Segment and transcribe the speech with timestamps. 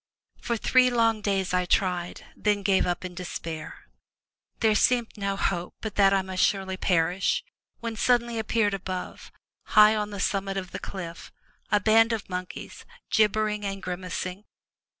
[0.41, 3.85] For three long days I tried, then gave up in despair.
[4.59, 7.43] There seemed no hope but that I must most surely perish,
[7.81, 9.31] when suddenly appeared above,
[9.77, 11.31] high on the summit of the cliff,
[11.71, 14.45] a band of monkeys gib bering and grimacing.